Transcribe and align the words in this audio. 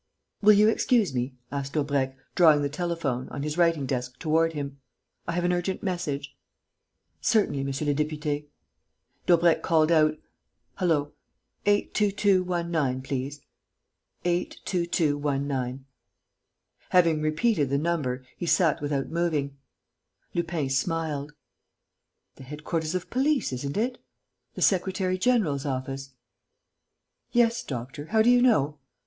"Will 0.41 0.53
you 0.53 0.67
excuse 0.67 1.13
me?" 1.13 1.35
asked 1.51 1.73
Daubrecq, 1.73 2.17
drawing 2.33 2.63
the 2.63 2.69
telephone, 2.69 3.29
on 3.29 3.43
his 3.43 3.55
writing 3.55 3.85
desk, 3.85 4.17
toward 4.17 4.53
him. 4.53 4.79
"I 5.27 5.33
have 5.33 5.43
an 5.43 5.53
urgent 5.53 5.83
message." 5.83 6.35
"Certainly, 7.21 7.63
monsieur 7.63 7.85
le 7.85 7.93
député." 7.93 8.47
Daubrecq 9.27 9.61
called 9.61 9.91
out: 9.91 10.17
"Hullo!... 10.79 11.13
822.19, 11.67 13.03
please, 13.03 13.41
822.19." 14.25 15.81
Having 16.89 17.21
repeated 17.21 17.69
the 17.69 17.77
number, 17.77 18.25
he 18.35 18.47
sat 18.47 18.81
without 18.81 19.09
moving. 19.09 19.55
Lupin 20.33 20.71
smiled: 20.71 21.33
"The 22.37 22.43
headquarters 22.43 22.95
of 22.95 23.11
police, 23.11 23.53
isn't 23.53 23.77
it? 23.77 24.03
The 24.55 24.63
secretary 24.63 25.19
general's 25.19 25.63
office...." 25.67 26.15
"Yes, 27.31 27.61
doctor.... 27.61 28.07
How 28.07 28.23
do 28.23 28.31
you 28.31 28.41
know?" 28.41 28.79